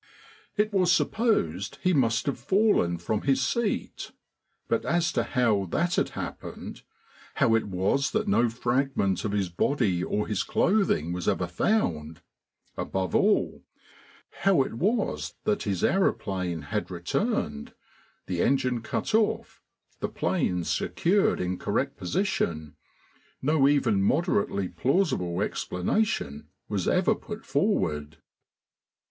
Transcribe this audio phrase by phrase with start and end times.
[0.57, 4.11] It was supposed he must have fallen from his seat,
[4.67, 6.81] but as to how that had happened,
[7.35, 12.21] how it was that no fragment of his body or his clothing was ever found,
[12.75, 13.63] above all,
[14.39, 17.75] how it was that his aeroplane had returned,
[18.25, 19.61] the engine cut off,
[19.99, 22.75] the planes secured in correct position,
[23.39, 28.17] no even moderately plausible explanation was ever put forward.